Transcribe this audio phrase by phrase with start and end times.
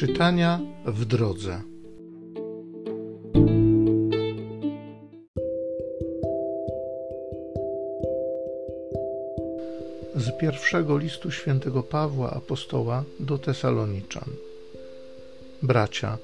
[0.00, 1.60] Czytania w drodze.
[10.16, 14.28] Z pierwszego listu świętego Pawła apostoła do Tesaloniczan.
[15.62, 16.18] Bracia,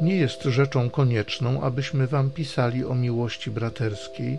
[0.00, 4.38] nie jest rzeczą konieczną, abyśmy wam pisali o miłości braterskiej,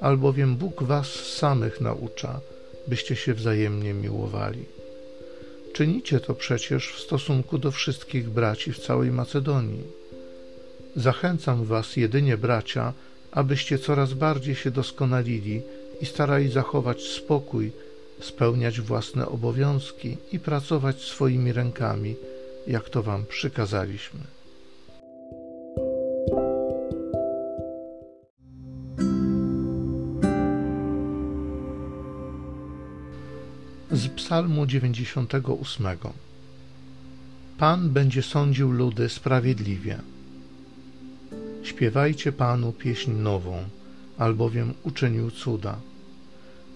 [0.00, 2.40] albowiem Bóg was samych naucza,
[2.86, 4.81] byście się wzajemnie miłowali.
[5.72, 9.82] Czynicie to przecież w stosunku do wszystkich braci w całej Macedonii.
[10.96, 12.92] Zachęcam was jedynie, bracia,
[13.30, 15.62] abyście coraz bardziej się doskonalili
[16.00, 17.72] i starali zachować spokój,
[18.20, 22.14] spełniać własne obowiązki i pracować swoimi rękami,
[22.66, 24.20] jak to wam przykazaliśmy.
[33.92, 35.86] Z Psalmu 98.
[37.58, 39.98] Pan będzie sądził ludy sprawiedliwie.
[41.62, 43.64] Śpiewajcie Panu pieśń nową,
[44.18, 45.76] albowiem uczynił cuda.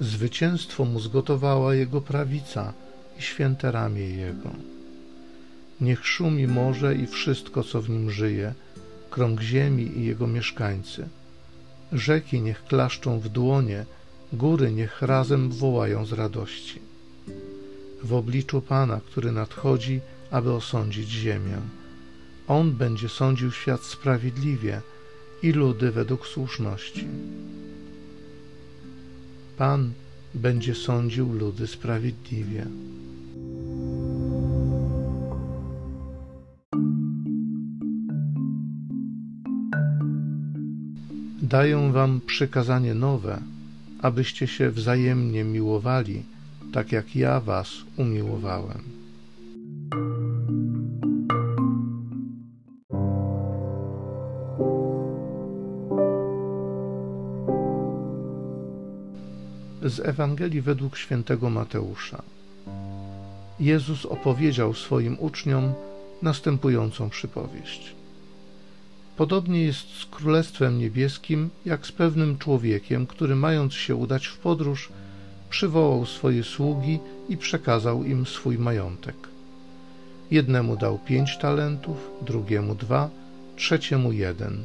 [0.00, 2.72] Zwycięstwo mu zgotowała jego prawica
[3.18, 4.50] i święte ramię jego.
[5.80, 8.54] Niech szumi morze i wszystko, co w nim żyje,
[9.10, 11.08] krąg ziemi i jego mieszkańcy.
[11.92, 13.84] Rzeki niech klaszczą w dłonie,
[14.32, 16.95] góry niech razem wołają z radości
[18.02, 21.58] w obliczu Pana, który nadchodzi, aby osądzić ziemię.
[22.48, 24.80] On będzie sądził świat sprawiedliwie
[25.42, 27.06] i ludy według słuszności.
[29.58, 29.92] Pan
[30.34, 32.66] będzie sądził ludy sprawiedliwie.
[41.42, 43.40] Daję wam przykazanie nowe,
[44.02, 46.22] abyście się wzajemnie miłowali
[46.72, 48.82] tak jak ja Was umiłowałem.
[59.82, 62.22] Z Ewangelii według świętego Mateusza.
[63.60, 65.72] Jezus opowiedział swoim uczniom
[66.22, 67.94] następującą przypowieść.
[69.16, 74.88] Podobnie jest z Królestwem Niebieskim, jak z pewnym człowiekiem, który mając się udać w podróż,
[75.50, 76.98] przywołał swoje sługi
[77.28, 79.16] i przekazał im swój majątek.
[80.30, 83.10] Jednemu dał pięć talentów, drugiemu dwa,
[83.56, 84.64] trzeciemu jeden,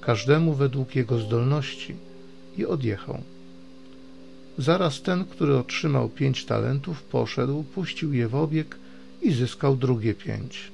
[0.00, 1.94] każdemu według jego zdolności
[2.58, 3.18] i odjechał.
[4.58, 8.78] Zaraz ten, który otrzymał pięć talentów, poszedł, puścił je w obieg
[9.22, 10.70] i zyskał drugie pięć.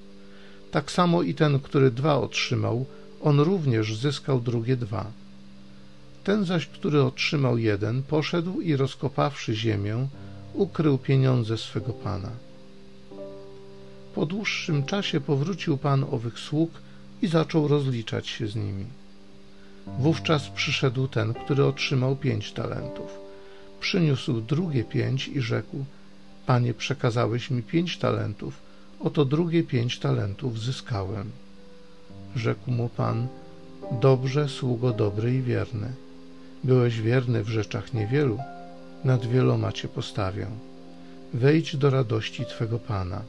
[0.71, 2.87] Tak samo i ten, który dwa otrzymał,
[3.23, 5.07] on również zyskał drugie dwa.
[6.29, 10.09] Ten zaś, który otrzymał jeden, poszedł i rozkopawszy ziemię,
[10.55, 12.31] ukrył pieniądze swego pana.
[14.15, 16.71] Po dłuższym czasie powrócił pan owych sług
[17.23, 18.85] i zaczął rozliczać się z nimi.
[19.99, 23.19] Wówczas przyszedł ten, który otrzymał pięć talentów.
[23.81, 25.85] Przyniósł drugie pięć i rzekł:
[26.47, 28.55] Panie, przekazałeś mi pięć talentów,
[29.01, 31.31] oto drugie pięć talentów zyskałem.
[32.37, 33.27] Rzekł mu pan:
[34.01, 36.08] Dobrze, sługo dobry i wierny
[36.65, 38.39] Byłeś wierny w rzeczach niewielu,
[39.05, 40.47] nad wieloma cię postawię.
[41.35, 43.23] Wejdź do radości Twego Pana.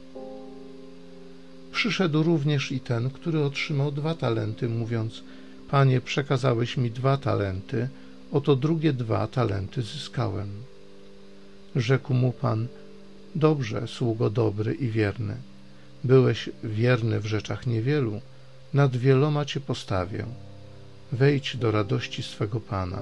[1.72, 5.22] Przyszedł również i ten, który otrzymał dwa talenty, mówiąc:
[5.70, 7.88] Panie, przekazałeś mi dwa talenty,
[8.32, 10.48] oto drugie dwa talenty zyskałem.
[11.76, 12.66] Rzekł mu Pan:
[13.34, 15.36] Dobrze, sługo dobry i wierny.
[16.04, 18.20] Byłeś wierny w rzeczach niewielu,
[18.74, 20.26] nad wieloma cię postawię.
[21.12, 22.98] Wejdź do radości swego Pana.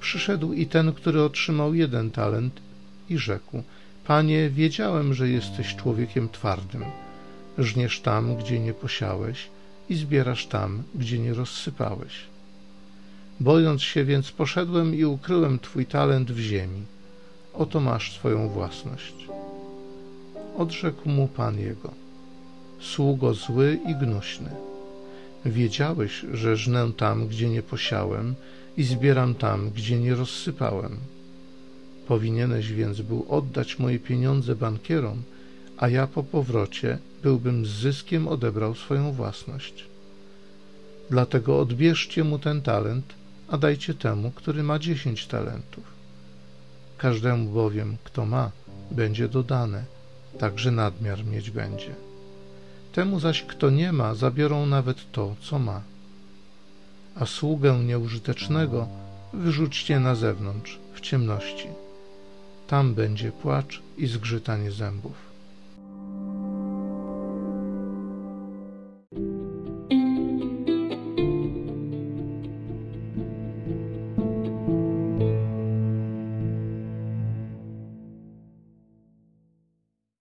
[0.00, 2.60] Przyszedł i ten, który otrzymał jeden talent
[3.10, 3.62] i rzekł:
[4.06, 6.84] Panie, wiedziałem, że jesteś człowiekiem twardym.
[7.58, 9.48] Żniesz tam, gdzie nie posiałeś,
[9.88, 12.12] i zbierasz tam, gdzie nie rozsypałeś.
[13.40, 16.82] Bojąc się więc, poszedłem i ukryłem twój talent w ziemi.
[17.54, 19.14] Oto masz swoją własność.
[20.56, 21.90] Odrzekł mu pan jego:
[22.80, 24.50] Sługo zły i gnuśny.
[25.44, 28.34] Wiedziałeś, że żnę tam, gdzie nie posiałem,
[28.76, 30.96] i zbieram tam, gdzie nie rozsypałem.
[32.08, 35.22] Powinieneś więc był oddać moje pieniądze bankierom,
[35.76, 39.84] a ja po powrocie byłbym z zyskiem odebrał swoją własność.
[41.10, 43.14] Dlatego odbierzcie mu ten talent,
[43.48, 45.84] a dajcie temu, który ma dziesięć talentów.
[46.98, 48.50] Każdemu bowiem, kto ma,
[48.90, 49.84] będzie dodane,
[50.38, 51.94] także nadmiar mieć będzie.
[52.92, 55.82] Temu zaś, kto nie ma, zabiorą nawet to, co ma
[57.20, 58.88] a sługę nieużytecznego
[59.32, 61.68] wyrzućcie na zewnątrz, w ciemności.
[62.66, 65.25] Tam będzie płacz i zgrzytanie zębów.